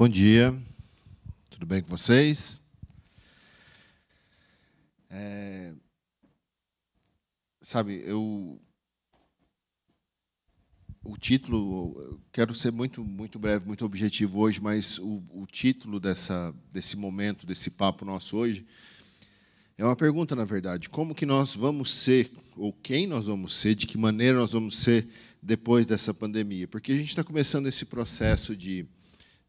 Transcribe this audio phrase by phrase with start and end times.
[0.00, 0.56] Bom dia,
[1.50, 2.60] tudo bem com vocês?
[5.10, 5.72] É,
[7.60, 8.60] sabe, eu
[11.02, 16.54] o título, quero ser muito muito breve, muito objetivo hoje, mas o, o título dessa
[16.72, 18.64] desse momento, desse papo nosso hoje,
[19.76, 23.74] é uma pergunta na verdade, como que nós vamos ser ou quem nós vamos ser,
[23.74, 25.08] de que maneira nós vamos ser
[25.42, 26.68] depois dessa pandemia?
[26.68, 28.86] Porque a gente está começando esse processo de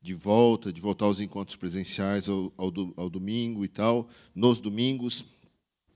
[0.02, 5.26] de volta, de voltar aos encontros presenciais ao, ao, ao, domingo e tal, nos domingos.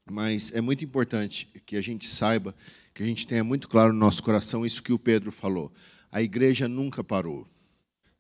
[0.10, 2.54] Mas é muito importante que a gente saiba,
[2.94, 5.72] que a gente tenha muito claro no nosso coração isso que o Pedro falou.
[6.12, 7.48] A igreja nunca parou.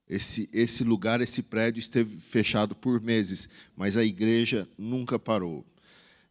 [0.08, 5.66] Esse, esse lugar, esse prédio esteve fechado por meses, mas a igreja nunca parou.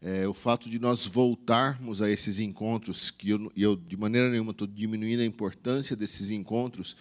[0.01, 4.51] É, o fato de nós voltarmos a esses encontros, que eu, eu de maneira nenhuma
[4.51, 6.97] estou diminuindo a importância desses encontros,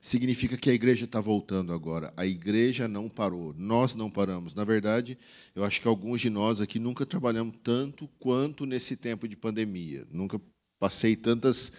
[0.00, 2.12] significa que a igreja está voltando agora.
[2.16, 4.54] A igreja não parou, nós não paramos.
[4.54, 5.18] Na verdade,
[5.54, 10.06] eu acho que alguns de nós aqui nunca trabalhamos tanto quanto nesse tempo de pandemia.
[10.10, 10.40] Nunca
[10.78, 11.72] passei tantas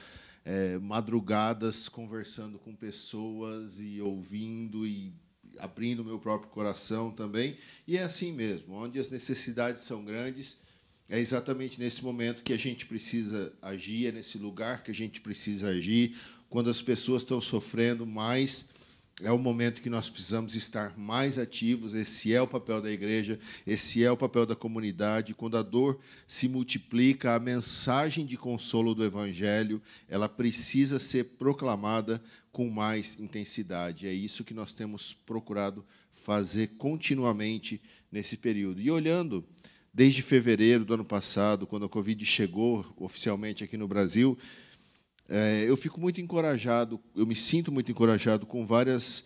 [0.46, 5.14] é, madrugadas conversando com pessoas e ouvindo e
[5.58, 7.58] abrindo meu próprio coração também.
[7.88, 10.60] E é assim mesmo, onde as necessidades são grandes.
[11.10, 15.20] É exatamente nesse momento que a gente precisa agir, é nesse lugar que a gente
[15.20, 16.16] precisa agir,
[16.52, 18.68] quando as pessoas estão sofrendo mais,
[19.22, 21.94] é o momento que nós precisamos estar mais ativos.
[21.94, 25.34] Esse é o papel da igreja, esse é o papel da comunidade.
[25.34, 32.22] Quando a dor se multiplica, a mensagem de consolo do Evangelho ela precisa ser proclamada
[32.52, 34.06] com mais intensidade.
[34.06, 38.82] É isso que nós temos procurado fazer continuamente nesse período.
[38.82, 39.42] E olhando
[39.94, 44.38] desde fevereiro do ano passado, quando a Covid chegou oficialmente aqui no Brasil,
[45.32, 49.24] é, eu fico muito encorajado, eu me sinto muito encorajado com várias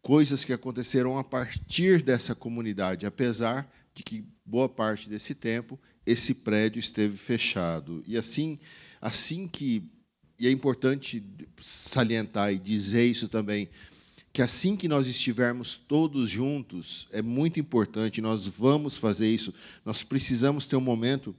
[0.00, 6.32] coisas que aconteceram a partir dessa comunidade, apesar de que boa parte desse tempo esse
[6.32, 8.04] prédio esteve fechado.
[8.06, 8.58] E assim,
[9.00, 9.82] assim que
[10.38, 11.24] e é importante
[11.60, 13.68] salientar e dizer isso também,
[14.32, 19.52] que assim que nós estivermos todos juntos, é muito importante, nós vamos fazer isso,
[19.84, 21.34] nós precisamos ter um momento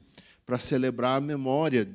[0.45, 1.87] para celebrar a memória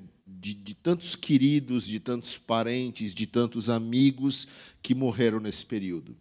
[0.44, 4.46] de, de, tantos queridos, de tantos parentes, de tantos amigos
[4.82, 6.14] que morreram nesse período.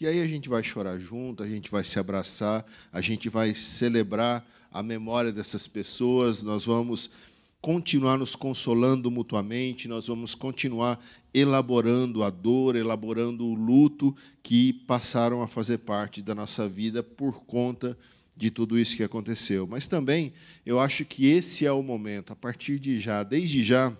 [0.00, 3.52] E aí a gente vai chorar junto, a gente vai se abraçar, a gente vai
[3.56, 7.10] celebrar a memória dessas pessoas, nós vamos
[7.60, 11.04] continuar nos consolando mutuamente, nós vamos continuar
[11.34, 17.40] elaborando a dor, elaborando o luto que passaram a fazer parte da nossa vida por
[17.40, 18.17] conta de
[18.50, 19.66] tudo isso que aconteceu.
[19.66, 20.32] Mas também
[20.64, 23.92] eu acho que esse é o momento, a partir de já, desde já,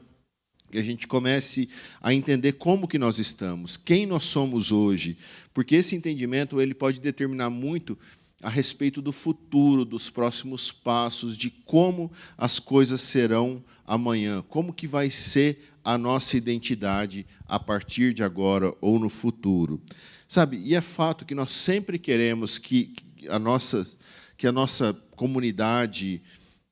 [0.71, 1.69] que a gente comece
[2.00, 5.16] a entender como que nós estamos, quem nós somos hoje,
[5.53, 7.99] porque esse entendimento ele pode determinar muito
[8.43, 14.87] a respeito do futuro, dos próximos passos, de como as coisas serão amanhã, como que
[14.87, 19.81] vai ser a nossa identidade a partir de agora ou no futuro.
[20.28, 20.59] Sabe?
[20.59, 22.93] E é fato que nós sempre queremos que
[23.28, 23.87] a nossa
[24.38, 26.22] que a nossa comunidade,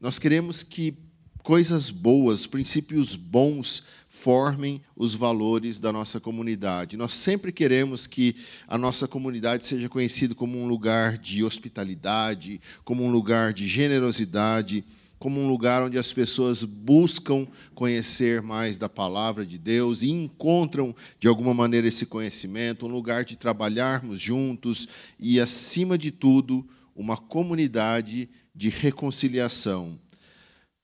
[0.00, 0.96] nós queremos que
[1.42, 6.96] coisas boas, princípios bons formem os valores da nossa comunidade.
[6.96, 8.36] Nós sempre queremos que
[8.68, 14.84] a nossa comunidade seja conhecida como um lugar de hospitalidade, como um lugar de generosidade,
[15.18, 20.94] como um lugar onde as pessoas buscam conhecer mais da palavra de Deus e encontram
[21.18, 24.86] de alguma maneira esse conhecimento, um lugar de trabalharmos juntos
[25.18, 26.64] e acima de tudo,
[26.96, 29.98] uma comunidade de reconciliação.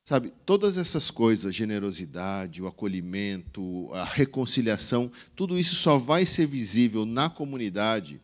[0.04, 7.06] Sabe, todas essas coisas, generosidade, o acolhimento, a reconciliação, tudo isso só vai ser visível
[7.06, 8.20] na comunidade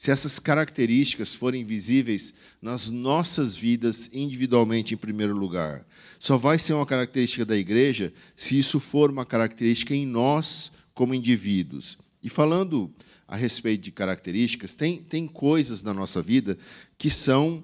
[0.00, 2.32] se essas características forem visíveis
[2.62, 5.86] nas nossas vidas individualmente, em primeiro lugar.
[6.18, 11.12] Só vai ser uma característica da igreja se isso for uma característica em nós como
[11.12, 11.98] indivíduos.
[12.22, 12.90] E falando
[13.30, 16.58] a respeito de características, tem, tem coisas na nossa vida
[16.98, 17.62] que são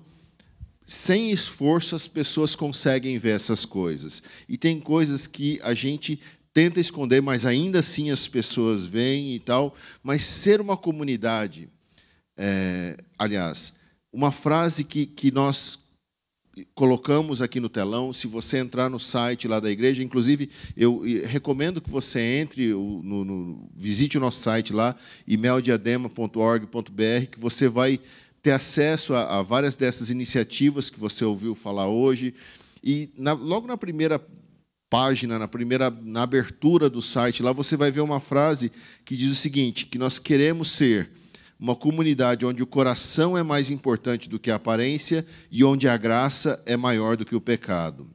[0.87, 4.23] sem esforço as pessoas conseguem ver essas coisas.
[4.49, 6.21] E tem coisas que a gente
[6.55, 9.75] tenta esconder, mas ainda assim as pessoas veem e tal.
[10.05, 11.69] Mas ser uma comunidade,
[12.37, 13.73] é, aliás,
[14.13, 15.77] uma frase que, que nós
[16.75, 18.13] colocamos aqui no telão.
[18.13, 23.25] Se você entrar no site lá da igreja, inclusive eu recomendo que você entre, no,
[23.25, 28.01] no, visite o nosso site lá, imeldiadema.org.br, que você vai
[28.43, 32.35] ter acesso a, a, várias dessas iniciativas que você ouviu falar hoje.
[32.83, 34.25] E na, logo na primeira
[34.89, 38.71] página, na primeira na abertura do site lá, você vai ver uma frase
[39.05, 41.11] que diz o seguinte: que nós queremos ser
[41.59, 45.97] uma comunidade onde o coração é mais importante do que a aparência e onde a
[45.97, 48.07] graça é maior do que o pecado.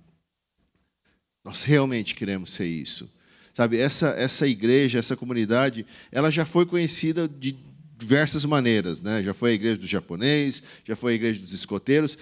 [1.43, 3.09] Nós realmente queremos ser isso.
[3.53, 7.57] Sabe, essa, essa igreja, essa comunidade, ela já foi conhecida de
[7.97, 9.01] diversas maneiras.
[9.01, 9.21] Né?
[9.21, 12.17] Já foi a igreja dos japoneses, já foi a igreja dos escoteiros.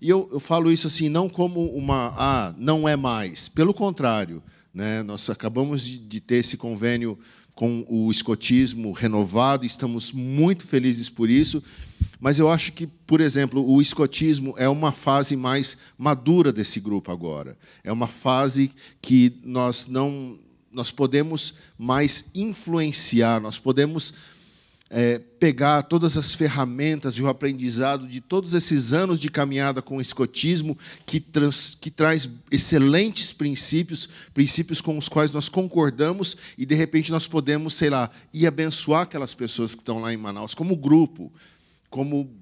[0.00, 2.14] E eu, eu falo isso assim, não como uma.
[2.16, 3.48] Ah, não é mais.
[3.48, 4.42] Pelo contrário.
[4.72, 5.02] Né?
[5.02, 7.18] Nós acabamos de, de ter esse convênio
[7.60, 11.62] com o escotismo renovado, estamos muito felizes por isso.
[12.18, 17.12] Mas eu acho que, por exemplo, o escotismo é uma fase mais madura desse grupo
[17.12, 17.58] agora.
[17.84, 18.70] É uma fase
[19.02, 20.38] que nós não
[20.72, 24.14] nós podemos mais influenciar, nós podemos
[24.90, 29.98] é, pegar todas as ferramentas e o aprendizado de todos esses anos de caminhada com
[29.98, 30.76] o escotismo,
[31.06, 37.12] que, trans, que traz excelentes princípios, princípios com os quais nós concordamos, e de repente
[37.12, 41.32] nós podemos, sei lá, ir abençoar aquelas pessoas que estão lá em Manaus, como grupo,
[41.88, 42.36] como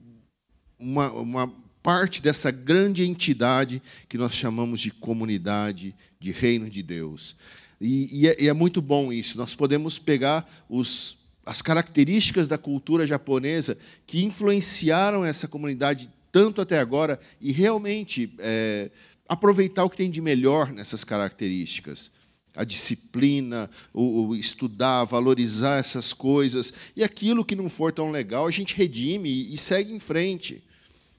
[0.79, 1.53] uma, uma
[1.83, 7.37] parte dessa grande entidade que nós chamamos de comunidade, de reino de Deus.
[7.81, 9.37] E, e, é, e é muito bom isso.
[9.37, 11.18] Nós podemos pegar os
[11.49, 18.91] as características da cultura japonesa que influenciaram essa comunidade tanto até agora e realmente é,
[19.27, 22.11] aproveitar o que tem de melhor nessas características.
[22.55, 26.71] A disciplina, o, o, estudar, valorizar essas coisas.
[26.95, 30.63] E aquilo que não for tão legal, a gente redime e, e segue em frente.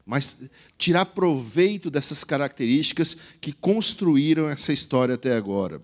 [0.06, 0.38] Mas
[0.78, 5.82] tirar proveito dessas características que construíram essa história até agora.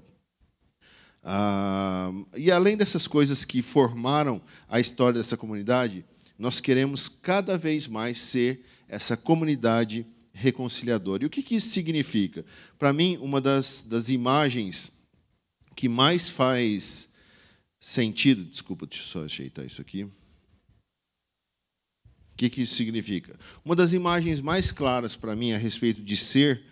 [1.27, 4.39] Ah, e além dessas coisas que formaram
[4.69, 6.05] a história dessa comunidade,
[6.37, 11.23] nós queremos cada vez mais ser essa comunidade reconciliadora.
[11.23, 12.45] E o que, que isso significa?
[12.77, 14.91] Para mim, uma das, das imagens
[15.75, 17.09] que mais faz
[17.79, 18.45] sentido.
[18.45, 20.03] Desculpa, deixa eu só ajeitar isso aqui.
[20.03, 20.11] O
[22.37, 23.35] que, que isso significa?
[23.63, 26.65] Uma das imagens mais claras para mim a respeito de ser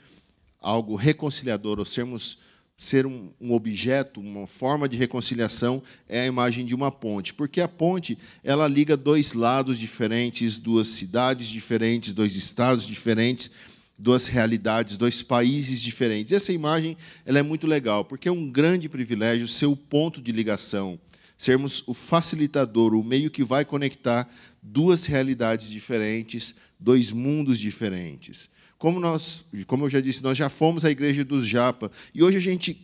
[0.59, 2.38] algo reconciliador, ou sermos
[2.77, 7.61] ser um, um, objeto, uma forma de reconciliação é a imagem de uma ponte, porque
[7.61, 13.51] a ponte ela liga dois lados diferentes, duas cidades diferentes, dois estados diferentes,
[13.97, 16.33] duas realidades, dois países diferentes.
[16.33, 20.31] Essa imagem ela é muito legal, porque é um grande privilégio ser o ponto de
[20.31, 20.99] ligação,
[21.37, 24.27] sermos o facilitador, o meio que vai conectar
[24.61, 28.49] duas realidades diferentes, dois mundos diferentes.
[28.83, 31.89] Como nós, como eu já disse, nós já fomos a igreja dos Japa.
[32.13, 32.77] E hoje a gente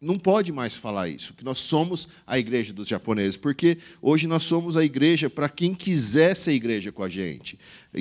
[0.00, 4.42] não pode mais falar isso, que nós somos a igreja dos japoneses, porque hoje nós
[4.42, 7.56] somos a igreja para quem quiser ser igreja com a gente,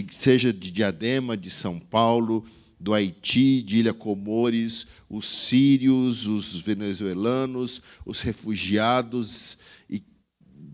[0.09, 2.43] seja de Diadema, de São Paulo,
[2.79, 10.03] do Haiti, de Ilha Comores, os sírios, os venezuelanos, os refugiados e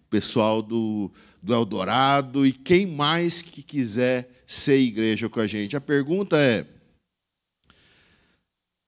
[0.10, 1.12] pessoal do,
[1.44, 5.76] do Eldorado e quem mais que quiser ser igreja com a gente.
[5.76, 6.66] A pergunta é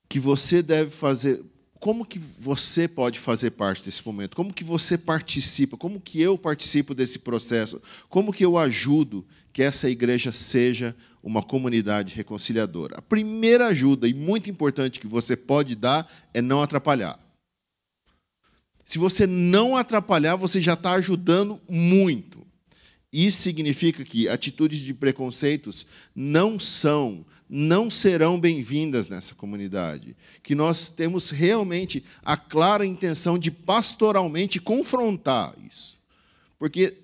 [0.08, 1.44] que você deve fazer,
[1.80, 4.36] como que você pode fazer parte desse momento?
[4.36, 5.78] Como que você participa?
[5.78, 7.82] Como que eu participo desse processo?
[8.08, 12.98] Como que eu ajudo que essa igreja seja uma comunidade reconciliadora?
[12.98, 17.20] A primeira ajuda e muito importante que você pode dar é não atrapalhar.
[18.86, 22.49] Se você não atrapalhar, você já está ajudando muito.
[23.12, 25.86] Isso significa que atitudes de preconceitos
[26.16, 30.16] não são, não serão bem-vindas nessa comunidade.
[30.44, 35.98] Que nós temos realmente a clara intenção de pastoralmente confrontar isso.
[36.60, 36.98] Porque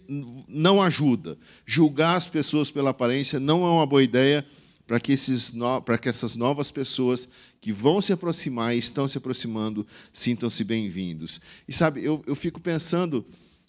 [0.47, 1.37] não ajuda.
[1.65, 4.45] Julgar as pessoas pela aparência não é uma boa ideia
[4.85, 7.27] para que, esses para que essas novas pessoas
[7.59, 11.41] que vão se aproximar e estão se aproximando sintam-se bem-vindos.
[11.67, 13.25] E sabe, eu, eu fico pensando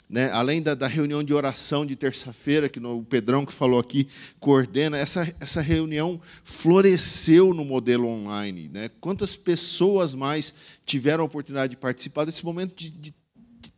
[0.09, 3.81] né, além da, da, reunião de oração de terça-feira, que no, o Pedrão que falou
[3.81, 4.07] aqui
[4.39, 8.71] coordena, essa, essa reunião floresceu no modelo online.
[8.73, 8.89] Né?
[9.01, 13.15] Quantas pessoas mais tiveram a oportunidade de participar desse momento de, de,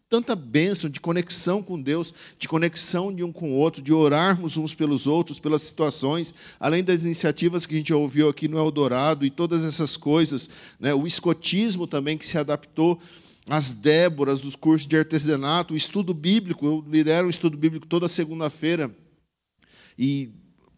[0.09, 4.57] tanta bênção, de conexão com Deus, de conexão de um com o outro, de orarmos
[4.57, 9.27] uns pelos outros, pelas situações, além das iniciativas que a gente ouviu aqui no Eldorado
[9.27, 10.49] e todas essas coisas,
[10.81, 10.95] né?
[10.95, 12.99] o escotismo também que se adaptou
[13.49, 16.67] as Déboras dos cursos de artesanato, o estudo bíblico.
[16.67, 18.95] Eu lidero um estudo bíblico toda segunda-feira.
[19.99, 20.31] E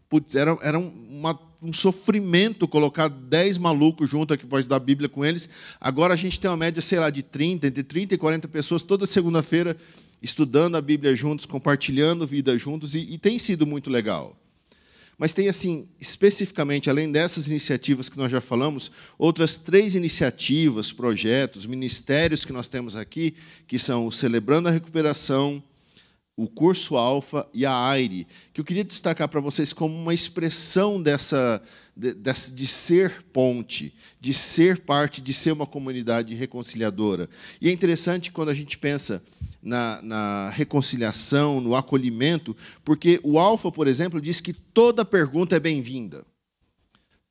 [0.09, 5.07] putz, era, era uma, um sofrimento colocar dez malucos junto aqui para estudar a Bíblia
[5.07, 5.49] com eles.
[5.79, 8.83] Agora a gente tem uma média, sei lá, de 30, entre 30 e 40 pessoas
[8.83, 9.77] toda segunda-feira
[10.21, 14.37] estudando a Bíblia juntos, compartilhando vida juntos, e, e tem sido muito legal.
[15.21, 21.67] Mas tem, assim, especificamente, além dessas iniciativas que nós já falamos, outras três iniciativas, projetos,
[21.67, 23.35] ministérios que nós temos aqui,
[23.67, 25.63] que são o Celebrando a Recuperação,
[26.35, 30.99] o curso Alfa e a AIRE, que eu queria destacar para vocês como uma expressão
[30.99, 31.61] dessa
[31.95, 37.29] de, de, ser ponte, de ser parte, de ser uma comunidade reconciliadora.
[37.61, 39.21] E é interessante quando a gente pensa
[39.61, 45.59] na, na reconciliação, no acolhimento, porque o Alfa, por exemplo, diz que toda pergunta é
[45.59, 46.25] bem-vinda.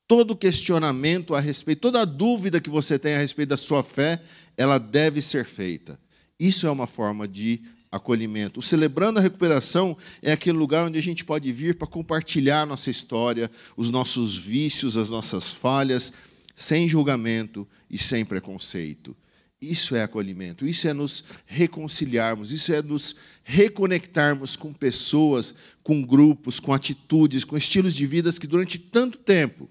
[0.06, 4.22] Todo questionamento a respeito, toda dúvida que você tem a respeito da sua fé,
[4.56, 5.98] ela deve ser feita.
[6.38, 8.60] Isso é uma forma de acolhimento.
[8.60, 12.90] O Celebrando a Recuperação é aquele lugar onde a gente pode vir para compartilhar nossa
[12.90, 16.12] história, os nossos vícios, as nossas falhas,
[16.54, 19.16] sem julgamento e sem preconceito.
[19.60, 23.14] Isso é acolhimento, isso é nos reconciliarmos, isso é nos
[23.44, 29.68] reconectarmos com pessoas, com grupos, com atitudes, com estilos de vidas que durante tanto tempo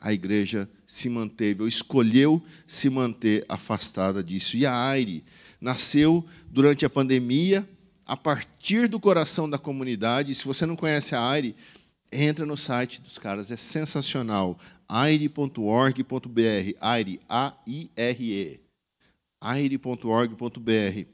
[0.00, 4.56] a igreja se manteve, ou escolheu se manter afastada disso.
[4.56, 5.22] E a AIRE
[5.60, 7.68] nasceu durante a pandemia,
[8.06, 10.34] a partir do coração da comunidade.
[10.34, 11.54] Se você não conhece a AIRE,
[12.10, 14.58] entra no site dos caras, é sensacional.
[14.88, 16.02] aire.org.br,
[16.80, 18.60] AIRE, A-I-R-E,
[19.40, 21.06] aire.org.br.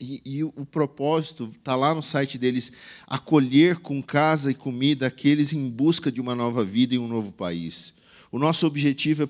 [0.00, 2.72] E, e, o propósito está lá no site deles:
[3.06, 7.32] acolher com casa e comida aqueles em busca de uma nova vida em um novo
[7.32, 7.94] país.
[8.32, 9.28] O nosso objetivo é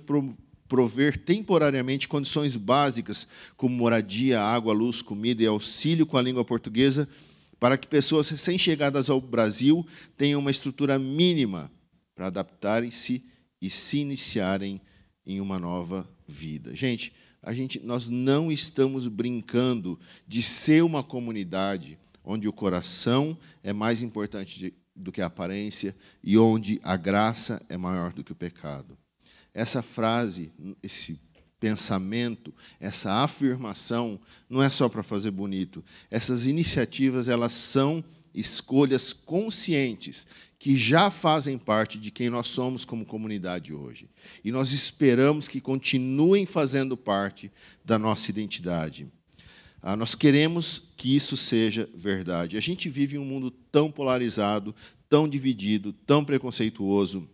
[0.67, 7.07] prover temporariamente condições básicas, como moradia, água, luz, comida e auxílio com a língua portuguesa,
[7.61, 11.71] para que pessoas recém-chegadas ao Brasil tenham uma estrutura mínima
[12.15, 13.25] para adaptarem-se
[13.61, 14.81] e se iniciarem
[15.27, 16.75] em uma nova vida.
[16.75, 17.13] Gente,
[17.45, 24.01] a gente, nós não estamos brincando de ser uma comunidade onde o coração é mais
[24.01, 28.97] importante do que a aparência e onde a graça é maior do que o pecado.
[29.53, 31.21] Essa frase, esse
[31.61, 35.85] pensamento, essa afirmação, não é só para fazer bonito.
[36.11, 38.03] Essas iniciativas, elas são
[38.35, 40.27] escolhas conscientes
[40.59, 44.09] que já fazem parte de quem nós somos como comunidade hoje.
[44.43, 47.53] E nós esperamos que continuem fazendo parte
[47.85, 49.07] da nossa identidade.
[49.83, 52.57] Ah, nós queremos que isso seja verdade.
[52.57, 54.75] A gente vive em um mundo tão polarizado,
[55.11, 57.29] tão dividido, tão preconceituoso.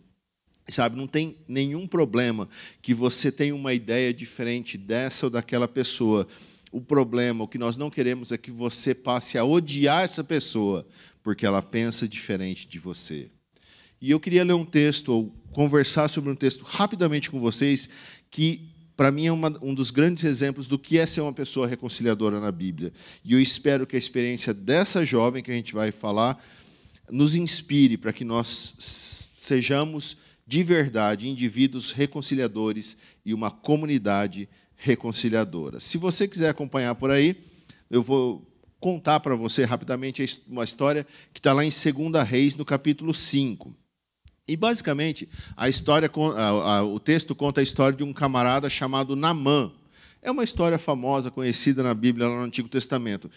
[0.69, 2.49] Sabe, não tem nenhum problema
[2.83, 6.27] que você tenha uma ideia diferente dessa ou daquela pessoa.
[6.71, 10.87] O problema, o que nós não queremos é que você passe a odiar essa pessoa
[11.23, 13.31] porque ela pensa diferente de você.
[14.01, 17.89] E eu queria ler um texto ou conversar sobre um texto rapidamente com vocês
[18.31, 21.67] que para mim é uma, um dos grandes exemplos do que é ser uma pessoa
[21.67, 22.93] reconciliadora na Bíblia.
[23.25, 26.43] E eu espero que a experiência dessa jovem que a gente vai falar
[27.11, 34.70] nos inspire para que nós sejamos de verdade, indivíduos reconciliadores e uma comunidade reconciliadora.
[35.79, 37.37] Se você quiser acompanhar por aí,
[37.91, 38.47] eu vou
[38.81, 43.77] contar para você rapidamente uma história que está lá em 2 Reis, no capítulo 5.
[44.49, 46.11] E, basicamente, a história,
[46.87, 49.71] o texto conta a história de um camarada chamado Namã.
[50.23, 53.31] É uma história famosa, conhecida na Bíblia, lá no Antigo Testamento.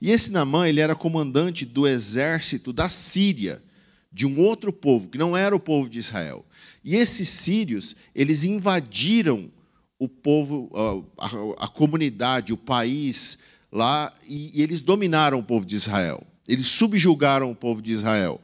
[0.00, 3.62] E esse Namã ele era comandante do exército da Síria,
[4.10, 6.44] de um outro povo, que não era o povo de Israel.
[6.82, 9.50] E esses sírios, eles invadiram
[9.98, 10.70] o povo,
[11.18, 13.38] a, a comunidade, o país
[13.72, 16.22] lá, e, e eles dominaram o povo de Israel.
[16.46, 18.40] Eles subjugaram o povo de Israel.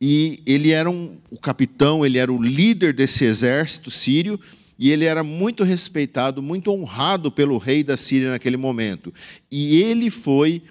[0.00, 4.40] E ele era um, o capitão, ele era o líder desse exército sírio,
[4.78, 9.12] e ele era muito respeitado, muito honrado pelo rei da Síria naquele momento.
[9.50, 10.62] E ele foi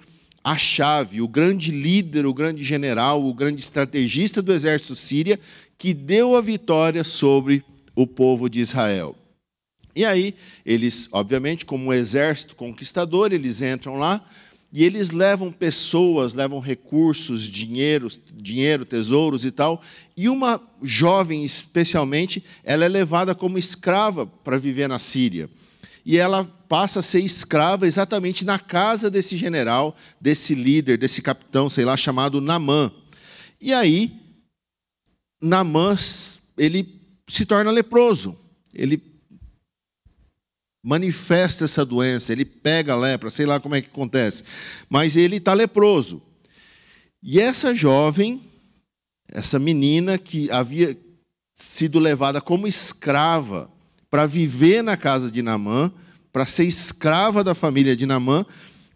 [0.42, 5.38] a chave, o grande líder, o grande general, o grande estrategista do exército síria,
[5.78, 7.62] que deu a vitória sobre
[7.94, 9.14] o povo de Israel.
[9.94, 14.24] E aí, eles, obviamente, como um exército conquistador, eles entram lá
[14.72, 19.82] e eles levam pessoas, levam recursos, dinheiro, dinheiro, tesouros e tal.
[20.16, 25.50] E uma jovem, especialmente, ela é levada como escrava para viver na Síria.
[26.06, 31.68] E ela passa a ser escrava exatamente na casa desse general, desse líder, desse capitão,
[31.68, 32.92] sei lá, chamado Namã.
[33.60, 34.12] E aí,
[35.42, 35.96] Namã
[36.56, 38.38] ele se torna leproso.
[38.72, 38.96] Ele
[40.82, 44.44] manifesta essa doença, ele pega a lepra, sei lá como é que acontece,
[44.88, 46.22] mas ele está leproso.
[47.22, 48.40] E essa jovem,
[49.28, 50.96] essa menina que havia
[51.54, 53.70] sido levada como escrava
[54.10, 55.92] para viver na casa de Namã,
[56.32, 58.46] para ser escrava da família de Namã,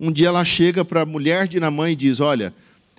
[0.00, 2.54] um dia ela chega para a mulher de Namã e diz: Olha,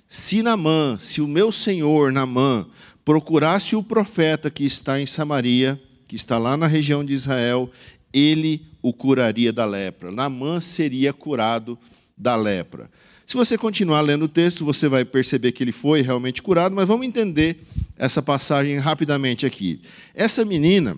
[0.08, 2.66] se Namã, se o meu senhor Namã
[3.04, 7.70] procurasse o profeta que está em Samaria, que está lá na região de Israel,
[8.16, 10.10] ele o curaria da lepra.
[10.10, 11.78] Naamã seria curado
[12.16, 12.90] da lepra.
[13.26, 16.88] Se você continuar lendo o texto, você vai perceber que ele foi realmente curado, mas
[16.88, 17.58] vamos entender
[17.98, 19.82] essa passagem rapidamente aqui.
[20.14, 20.96] Essa menina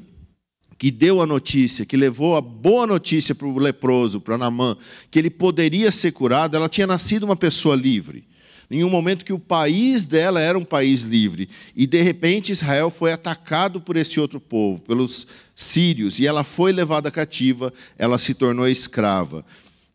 [0.77, 4.77] que deu a notícia, que levou a boa notícia para o leproso, para Namã,
[5.11, 8.25] que ele poderia ser curado, ela tinha nascido uma pessoa livre.
[8.71, 11.49] Em um momento que o país dela era um país livre.
[11.75, 16.71] E, de repente, Israel foi atacado por esse outro povo, pelos sírios, e ela foi
[16.71, 19.45] levada cativa, ela se tornou escrava.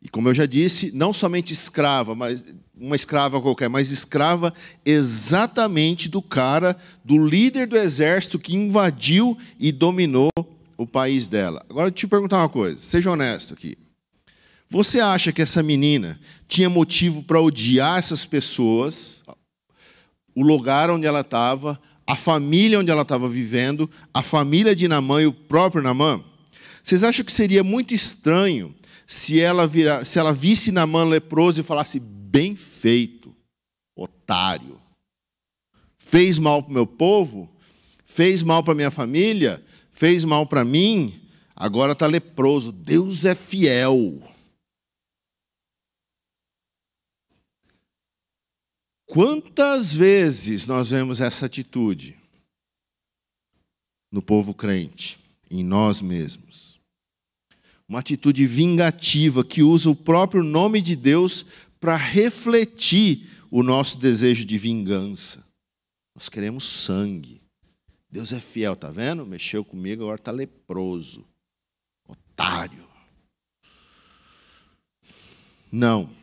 [0.01, 2.43] E, como eu já disse, não somente escrava, mas
[2.75, 4.53] uma escrava qualquer, mas escrava
[4.83, 6.75] exatamente do cara,
[7.05, 10.29] do líder do exército que invadiu e dominou
[10.75, 11.63] o país dela.
[11.69, 13.77] Agora, eu te perguntar uma coisa, seja honesto aqui.
[14.73, 19.21] Você acha que essa menina tinha motivo para odiar essas pessoas,
[20.33, 25.21] o lugar onde ela estava, a família onde ela estava vivendo, a família de Namã
[25.21, 26.23] e o próprio Namã?
[26.81, 28.73] Vocês acham que seria muito estranho
[29.05, 33.31] se ela, vira, se ela visse Namã leproso e falasse: bem feito,
[33.95, 34.81] otário,
[35.99, 37.47] fez mal para o meu povo,
[38.07, 41.13] fez mal para minha família, fez mal para mim,
[41.55, 42.71] agora está leproso.
[42.71, 44.32] Deus é fiel.
[49.05, 52.17] Quantas vezes nós vemos essa atitude
[54.11, 55.19] no povo crente,
[55.49, 56.79] em nós mesmos?
[57.87, 61.45] Uma atitude vingativa que usa o próprio nome de Deus
[61.79, 65.45] para refletir o nosso desejo de vingança.
[66.15, 67.41] Nós queremos sangue.
[68.09, 69.25] Deus é fiel, tá vendo?
[69.25, 71.25] Mexeu comigo, agora está leproso.
[72.07, 72.87] Otário.
[75.71, 76.22] Não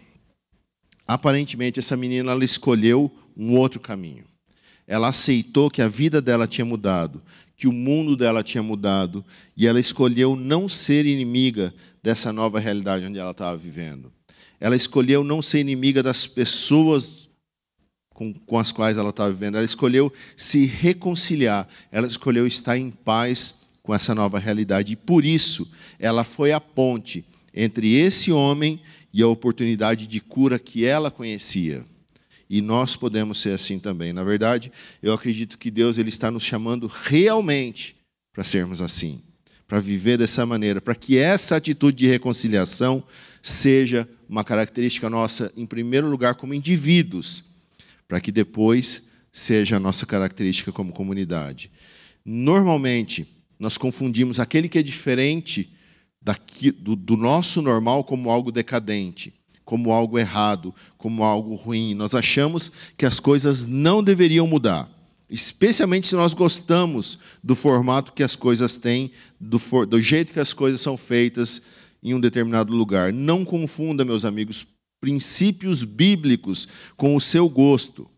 [1.15, 4.25] aparentemente essa menina ela escolheu um outro caminho.
[4.87, 7.21] Ela aceitou que a vida dela tinha mudado,
[7.57, 9.25] que o mundo dela tinha mudado,
[9.57, 14.13] e ela escolheu não ser inimiga dessa nova realidade onde ela estava vivendo.
[14.61, 17.29] Ela escolheu não ser inimiga das pessoas
[18.15, 19.57] com, com as quais ela estava vivendo.
[19.57, 21.67] Ela escolheu se reconciliar.
[21.91, 24.93] Ela escolheu estar em paz com essa nova realidade.
[24.93, 25.69] E por isso,
[25.99, 28.81] ela foi a ponte entre esse homem
[29.13, 31.85] e a oportunidade de cura que ela conhecia.
[32.49, 34.13] E nós podemos ser assim também.
[34.13, 37.97] Na verdade, eu acredito que Deus ele está nos chamando realmente
[38.33, 39.21] para sermos assim,
[39.69, 43.05] para viver dessa maneira, para que essa atitude de reconciliação
[43.43, 47.45] seja uma característica nossa, em primeiro lugar, como indivíduos,
[48.07, 51.71] para que depois seja a nossa característica como comunidade.
[52.25, 53.27] Normalmente,
[53.59, 55.73] nós confundimos aquele que é diferente
[56.23, 59.33] daqui, do, do nosso normal como algo decadente,
[59.65, 61.95] como algo errado, como algo ruim.
[61.95, 64.89] Nós achamos que as coisas não deveriam mudar
[65.31, 70.41] especialmente se nós gostamos do formato que as coisas têm, do, for, do, jeito que
[70.41, 71.63] as coisas são feitas
[72.03, 73.13] em um determinado lugar.
[73.13, 74.67] Não confunda, meus amigos,
[75.01, 78.11] princípios bíblicos com o seu gosto,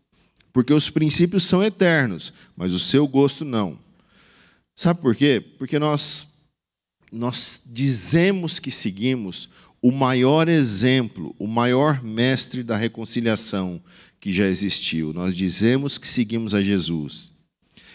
[0.51, 3.77] porque os princípios são eternos, mas o seu gosto não.
[4.75, 5.39] Sabe por quê?
[5.59, 6.27] Porque nós
[7.13, 9.47] nós dizemos que seguimos
[9.79, 13.79] o maior exemplo, o maior mestre da reconciliação
[14.19, 15.13] que já existiu.
[15.13, 17.31] Nós dizemos que seguimos a Jesus.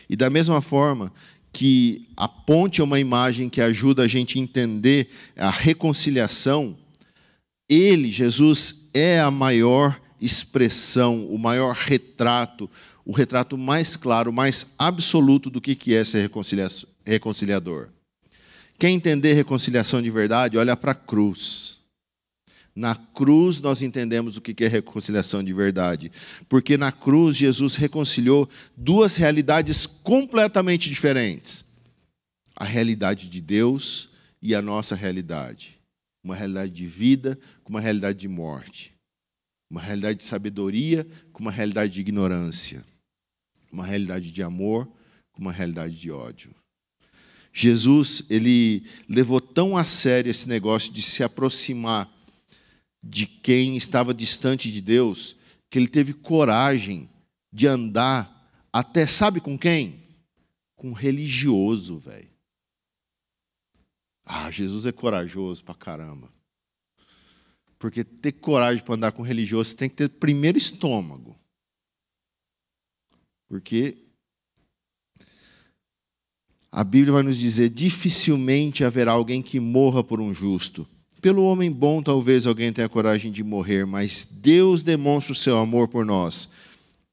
[0.09, 1.13] E da mesma forma
[1.53, 6.77] que a ponte é uma imagem que ajuda a gente a entender a reconciliação,
[7.69, 12.71] ele, Jesus, é a maior expressão, o maior retrato,
[13.05, 16.31] o retrato mais claro, mais absoluto do que é ser
[17.05, 17.89] reconciliador.
[18.79, 20.57] Quer entender reconciliação de verdade?
[20.57, 21.79] Olha para a cruz.
[22.75, 26.13] Na cruz nós entendemos o que é reconciliação de verdade.
[26.49, 31.65] Porque na cruz Jesus reconciliou duas realidades completamente diferentes:
[32.55, 34.11] a realidade de Deus
[34.41, 35.77] e a nossa realidade.
[36.23, 38.95] Uma realidade de vida com uma realidade de morte.
[39.69, 42.85] Uma realidade de sabedoria com uma realidade de ignorância.
[43.73, 44.89] Uma realidade de amor
[45.33, 46.55] com uma realidade de ódio.
[47.61, 52.09] Jesus, ele levou tão a sério esse negócio de se aproximar
[53.03, 55.35] de quem estava distante de Deus,
[55.69, 57.11] que ele teve coragem
[57.53, 58.33] de andar
[58.73, 60.01] até, sabe com quem?
[60.77, 62.31] Com religioso, velho.
[64.25, 66.31] Ah, Jesus é corajoso pra caramba.
[67.77, 71.37] Porque ter coragem para andar com religioso, você tem que ter primeiro estômago.
[73.49, 74.08] Porque
[76.71, 80.87] a Bíblia vai nos dizer: dificilmente haverá alguém que morra por um justo.
[81.21, 85.89] Pelo homem bom, talvez alguém tenha coragem de morrer, mas Deus demonstra o seu amor
[85.89, 86.49] por nós.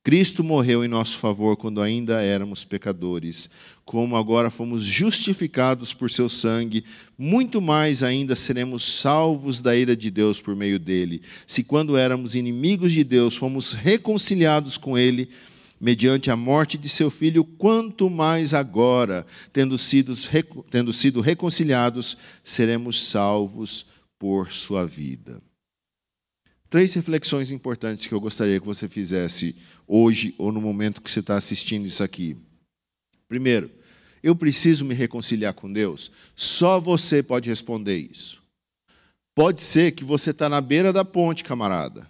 [0.04, 3.50] Cristo morreu em nosso favor quando ainda éramos pecadores.
[3.84, 6.86] Como agora fomos justificados por seu sangue,
[7.18, 11.24] muito mais ainda seremos salvos da ira de Deus por meio dele.
[11.48, 15.28] Se quando éramos inimigos de Deus, fomos reconciliados com ele
[15.86, 20.16] mediante a morte de seu filho, quanto mais agora, tendo sido,
[20.72, 23.86] tendo sido reconciliados, seremos salvos
[24.18, 25.40] por sua vida.
[26.72, 29.56] Três reflexões importantes que eu gostaria que você fizesse
[29.88, 32.36] hoje ou no momento que você está assistindo isso aqui.
[33.28, 33.70] Primeiro,
[34.24, 36.10] eu preciso me reconciliar com Deus?
[36.36, 38.42] Só você pode responder isso.
[39.36, 42.10] Pode ser que você está na beira da ponte, camarada,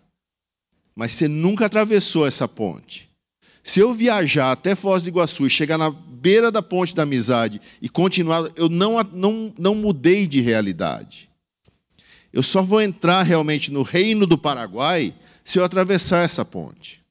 [0.96, 3.14] mas você nunca atravessou essa ponte.
[3.65, 7.60] Se eu viajar até Foz do Iguaçu e chegar na beira da ponte da amizade
[7.82, 11.32] e continuar, eu não, não, não mudei de realidade.
[12.32, 17.04] Eu só vou entrar realmente no reino do Paraguai se eu atravessar essa ponte.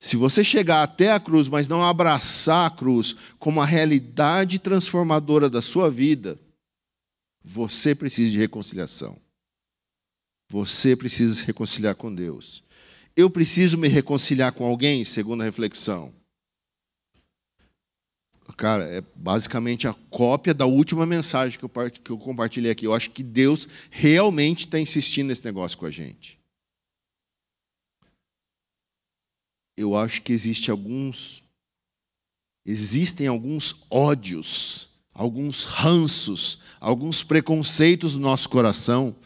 [0.00, 5.50] Se você chegar até a cruz, mas não abraçar a cruz como a realidade transformadora
[5.50, 6.40] da sua vida,
[7.44, 9.14] você precisa de reconciliação.
[10.50, 12.64] Você precisa se reconciliar com Deus.
[13.16, 16.12] Eu preciso me reconciliar com alguém, segundo a reflexão.
[18.56, 22.86] Cara, é basicamente a cópia da última mensagem que eu, que eu compartilhei aqui.
[22.86, 26.38] Eu acho que Deus realmente está insistindo nesse negócio com a gente.
[29.76, 31.42] Eu acho que existe alguns,
[32.64, 39.16] existem alguns ódios, alguns ranços, alguns preconceitos no nosso coração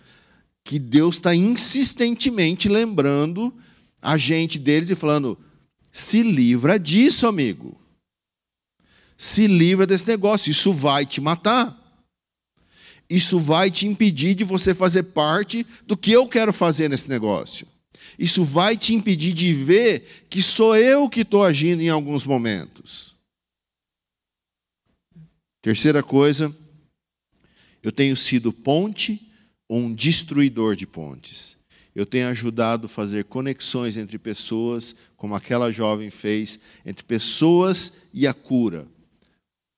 [0.64, 3.52] que Deus está insistentemente lembrando
[4.00, 5.38] a gente deles e falando:
[5.92, 7.80] se livra disso, amigo.
[9.16, 11.74] Se livra desse negócio, isso vai te matar.
[13.08, 17.66] Isso vai te impedir de você fazer parte do que eu quero fazer nesse negócio.
[18.18, 23.14] Isso vai te impedir de ver que sou eu que estou agindo em alguns momentos.
[25.62, 26.54] Terceira coisa,
[27.82, 29.30] eu tenho sido ponte
[29.68, 31.56] ou um destruidor de pontes
[31.96, 38.26] eu tenho ajudado a fazer conexões entre pessoas, como aquela jovem fez, entre pessoas e
[38.26, 38.86] a cura.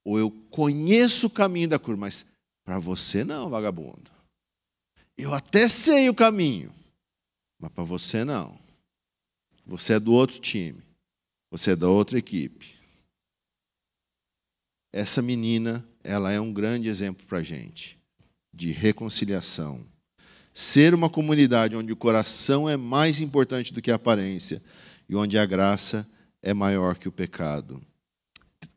[0.05, 2.27] Ou eu conheço o caminho da cura, mas
[2.65, 4.11] para você não, vagabundo.
[5.17, 6.75] Eu até sei o caminho,
[7.57, 8.59] mas para você não.
[9.65, 10.83] Você é do outro time.
[11.53, 12.75] Você é da outra equipe.
[14.93, 17.97] Essa menina, ela é um grande exemplo para a gente
[18.53, 19.87] de reconciliação
[20.61, 24.61] ser uma comunidade onde o coração é mais importante do que a aparência
[25.09, 26.05] e onde a graça
[26.43, 27.81] é maior que o pecado.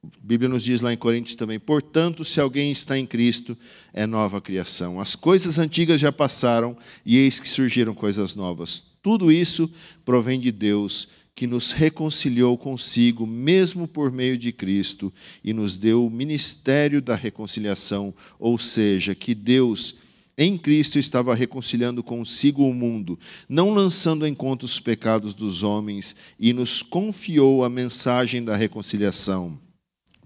[0.04, 3.58] A Bíblia nos diz lá em Coríntios também: portanto, se alguém está em Cristo,
[3.92, 5.00] é nova criação.
[5.00, 8.84] As coisas antigas já passaram e eis que surgiram coisas novas.
[9.02, 9.68] Tudo isso
[10.06, 15.12] provém de Deus, que nos reconciliou consigo, mesmo por meio de Cristo,
[15.44, 19.96] e nos deu o ministério da reconciliação, ou seja, que Deus
[20.38, 26.16] em Cristo estava reconciliando consigo o mundo, não lançando em conta os pecados dos homens,
[26.40, 29.60] e nos confiou a mensagem da reconciliação.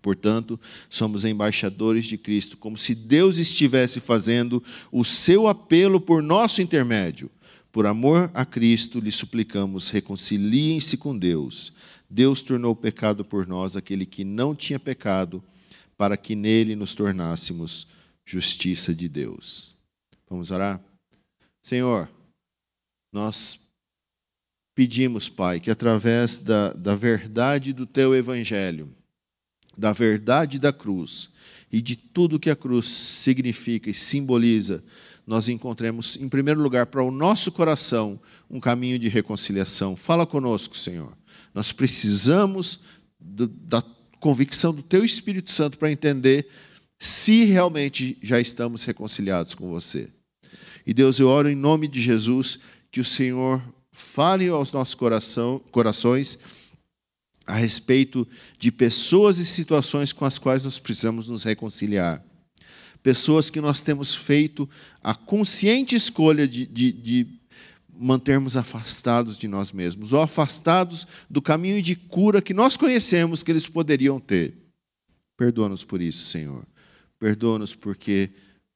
[0.02, 6.62] Portanto, somos embaixadores de Cristo, como se Deus estivesse fazendo o seu apelo por nosso
[6.62, 7.30] intermédio.
[7.72, 11.74] Por amor a Cristo, lhe suplicamos: reconciliem-se com Deus.
[12.08, 15.44] Deus tornou pecado por nós aquele que não tinha pecado,
[15.98, 17.88] para que nele nos tornássemos
[18.24, 19.75] justiça de Deus.
[20.36, 20.82] Vamos orar?
[21.64, 22.10] Senhor,
[23.10, 23.58] nós
[24.76, 28.94] pedimos, Pai, que através da, da verdade do Teu Evangelho,
[29.78, 31.30] da verdade da cruz
[31.72, 34.84] e de tudo que a cruz significa e simboliza,
[35.26, 38.20] nós encontremos, em primeiro lugar, para o nosso coração,
[38.50, 39.96] um caminho de reconciliação.
[39.96, 41.18] Fala conosco, Senhor.
[41.54, 42.82] Nós precisamos
[43.18, 43.82] do, da
[44.20, 46.50] convicção do Teu Espírito Santo para entender
[47.00, 50.14] se realmente já estamos reconciliados com você.
[50.86, 52.60] E Deus, eu oro em nome de Jesus
[52.92, 56.38] que o Senhor fale aos nossos coração, corações
[57.46, 62.24] a respeito de pessoas e situações com as quais nós precisamos nos reconciliar.
[63.02, 64.68] Pessoas que nós temos feito
[65.04, 67.28] a consciente escolha de, de, de
[67.98, 73.52] mantermos afastados de nós mesmos, ou afastados do caminho de cura que nós conhecemos que
[73.52, 74.54] eles poderiam ter.
[75.38, 76.66] Perdoa-nos por isso, Senhor.
[77.20, 78.32] Perdoa-nos porque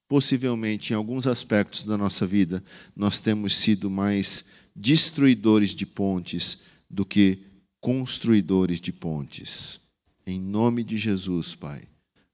[0.10, 2.64] possivelmente em alguns aspectos da nossa vida
[2.96, 4.44] nós temos sido mais
[4.76, 7.44] destruidores de pontes do que
[7.80, 9.80] construidores de pontes.
[10.26, 11.84] Em nome de Jesus, Pai,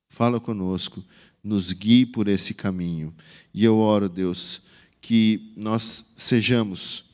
[0.08, 1.04] fala conosco,
[1.44, 3.14] nos guie por esse caminho.
[3.54, 4.62] E eu oro, Deus,
[5.02, 7.14] que nós sejamos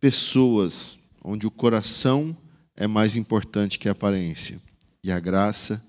[0.00, 2.36] pessoas onde o coração
[2.76, 4.62] é mais importante que a aparência
[5.02, 5.84] e a graça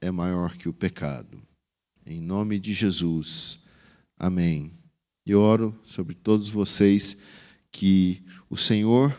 [0.00, 1.40] é maior que o pecado.
[2.06, 3.60] Em nome de Jesus.
[4.18, 4.72] Amém.
[5.26, 7.16] E oro sobre todos vocês
[7.72, 9.16] que o Senhor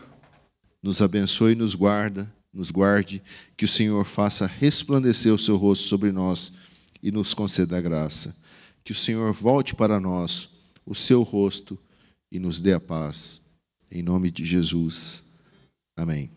[0.82, 3.22] nos abençoe e nos guarda, nos guarde,
[3.56, 6.52] que o Senhor faça resplandecer o seu rosto sobre nós
[7.02, 8.36] e nos conceda a graça.
[8.84, 11.78] Que o Senhor volte para nós o seu rosto
[12.30, 13.40] e nos dê a paz.
[13.90, 15.24] Em nome de Jesus.
[15.96, 16.35] Amém.